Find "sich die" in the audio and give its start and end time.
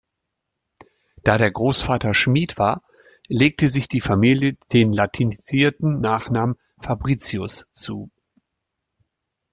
3.67-4.01